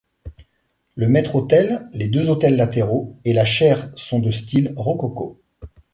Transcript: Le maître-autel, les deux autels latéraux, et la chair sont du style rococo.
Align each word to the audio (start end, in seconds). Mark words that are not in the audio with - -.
Le 0.95 1.07
maître-autel, 1.07 1.87
les 1.93 2.07
deux 2.07 2.31
autels 2.31 2.55
latéraux, 2.55 3.15
et 3.23 3.33
la 3.33 3.45
chair 3.45 3.91
sont 3.95 4.17
du 4.17 4.33
style 4.33 4.73
rococo. 4.75 5.39